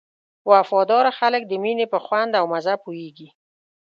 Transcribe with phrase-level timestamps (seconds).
[0.51, 3.27] وفاداره خلک د مینې په خوند او مزه پوهېږي.